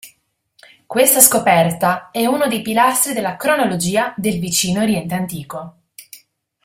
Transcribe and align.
Questa 0.87 1.19
scoperta 1.19 2.09
è 2.09 2.25
uno 2.25 2.47
dei 2.47 2.63
pilastri 2.63 3.13
della 3.13 3.35
cronologia 3.35 4.15
del 4.17 4.39
Vicino 4.39 4.81
Oriente 4.81 5.13
Antico. 5.13 5.75